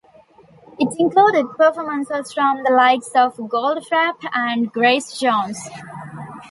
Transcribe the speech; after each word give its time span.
It 0.79 0.95
included 0.97 1.45
performances 1.55 2.33
from 2.33 2.63
the 2.63 2.71
likes 2.71 3.11
of 3.15 3.35
Goldfrapp 3.37 4.15
and 4.33 4.73
Grace 4.73 5.19
Jones. 5.19 5.59